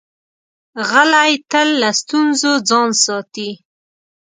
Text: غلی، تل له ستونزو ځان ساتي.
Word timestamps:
غلی، 0.89 1.31
تل 1.51 1.67
له 1.81 1.89
ستونزو 2.01 2.51
ځان 2.69 2.89
ساتي. 3.05 3.49